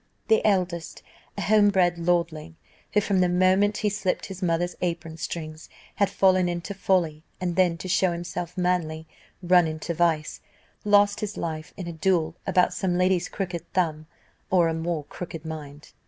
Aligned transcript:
The 0.29 0.43
eldest, 0.43 1.03
a 1.37 1.41
homebred 1.41 1.99
lordling, 1.99 2.55
who, 2.93 3.01
from 3.01 3.19
the 3.19 3.29
moment 3.29 3.77
he 3.77 3.89
slipped 3.89 4.25
his 4.25 4.41
mother's 4.41 4.75
apron 4.81 5.17
strings, 5.17 5.69
had 5.97 6.09
fallen 6.09 6.49
into 6.49 6.73
folly, 6.73 7.21
and 7.39 7.55
then, 7.55 7.77
to 7.77 7.87
show 7.87 8.11
himself 8.11 8.57
manly, 8.57 9.05
run 9.43 9.67
into 9.67 9.93
vice, 9.93 10.41
lost 10.83 11.19
his 11.19 11.37
life 11.37 11.71
in 11.77 11.85
a 11.85 11.93
duel 11.93 12.35
about 12.47 12.73
some 12.73 12.97
lady's 12.97 13.29
crooked 13.29 13.71
thumb, 13.73 14.07
or 14.49 14.73
more 14.73 15.03
crooked 15.03 15.45
mind. 15.45 15.91